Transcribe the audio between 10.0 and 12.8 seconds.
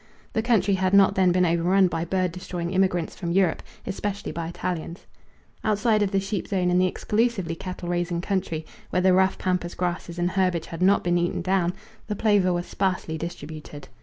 and herbage had not been eaten down, the plover were